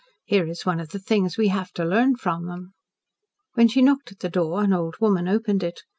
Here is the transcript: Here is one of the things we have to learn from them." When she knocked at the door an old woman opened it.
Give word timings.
Here 0.25 0.47
is 0.47 0.65
one 0.65 0.79
of 0.79 0.89
the 0.89 0.97
things 0.97 1.37
we 1.37 1.49
have 1.49 1.71
to 1.73 1.85
learn 1.85 2.15
from 2.15 2.47
them." 2.47 2.73
When 3.53 3.67
she 3.67 3.83
knocked 3.83 4.11
at 4.11 4.21
the 4.21 4.29
door 4.29 4.63
an 4.63 4.73
old 4.73 4.95
woman 4.99 5.27
opened 5.27 5.61
it. 5.61 5.83